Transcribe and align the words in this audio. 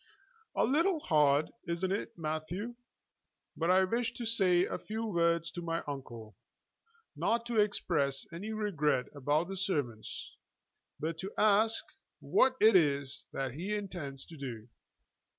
"A 0.55 0.63
little 0.63 0.99
hard, 0.99 1.51
isn't 1.67 1.91
it, 1.91 2.17
Matthew? 2.17 2.73
But 3.55 3.69
I 3.69 3.83
wish 3.83 4.15
to 4.15 4.25
say 4.25 4.65
a 4.65 4.79
few 4.79 5.05
words 5.05 5.51
to 5.51 5.61
my 5.61 5.83
uncle, 5.87 6.35
not 7.15 7.45
to 7.45 7.59
express 7.59 8.25
any 8.33 8.51
regret 8.51 9.05
about 9.13 9.47
the 9.49 9.57
sermons, 9.57 10.31
but 10.99 11.19
to 11.19 11.31
ask 11.37 11.83
what 12.19 12.55
it 12.59 12.75
is 12.75 13.25
that 13.31 13.51
he 13.51 13.75
intends 13.75 14.25
to 14.25 14.37
do." 14.37 14.69